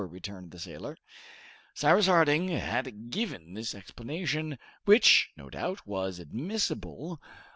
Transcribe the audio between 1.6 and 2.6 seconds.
Cyrus Harding